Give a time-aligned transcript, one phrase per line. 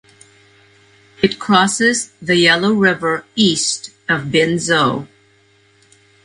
[1.21, 5.07] It crosses the Yellow River east of Binzhou.